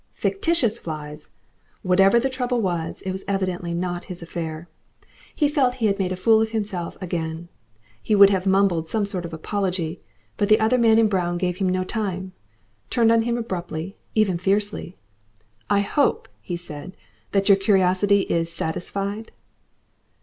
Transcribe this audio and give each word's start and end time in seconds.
Fictitious 0.15 0.79
flies! 0.79 1.35
Whatever 1.83 2.19
the 2.19 2.27
trouble 2.27 2.59
was, 2.59 3.03
it 3.03 3.11
was 3.11 3.23
evidently 3.27 3.71
not 3.71 4.05
his 4.05 4.23
affair. 4.23 4.67
He 5.35 5.47
felt 5.47 5.75
he 5.75 5.85
had 5.85 5.99
made 5.99 6.11
a 6.11 6.15
fool 6.15 6.41
of 6.41 6.49
himself 6.49 6.97
again. 6.99 7.49
He 8.01 8.15
would 8.15 8.31
have 8.31 8.47
mumbled 8.47 8.87
some 8.87 9.05
sort 9.05 9.25
of 9.25 9.31
apology; 9.31 10.01
but 10.37 10.49
the 10.49 10.59
other 10.59 10.79
man 10.79 10.97
in 10.97 11.07
brown 11.07 11.37
gave 11.37 11.57
him 11.57 11.69
no 11.69 11.83
time, 11.83 12.31
turned 12.89 13.11
on 13.11 13.21
him 13.21 13.37
abruptly, 13.37 13.95
even 14.15 14.39
fiercely. 14.39 14.97
"I 15.69 15.81
hope," 15.81 16.27
he 16.41 16.57
said, 16.57 16.97
"that 17.31 17.47
your 17.47 17.55
curiosity 17.55 18.21
is 18.21 18.51
satisfied?" 18.51 19.31